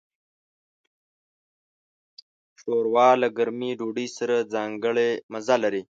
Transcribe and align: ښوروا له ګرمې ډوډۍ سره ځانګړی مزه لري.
ښوروا 2.59 3.09
له 3.21 3.27
ګرمې 3.37 3.71
ډوډۍ 3.79 4.07
سره 4.17 4.35
ځانګړی 4.53 5.09
مزه 5.31 5.55
لري. 5.63 5.81